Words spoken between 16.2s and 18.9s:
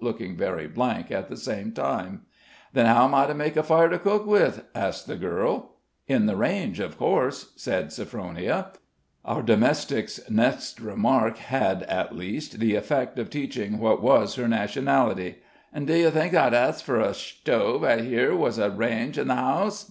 that I'd ax fur a sthove av dhere was a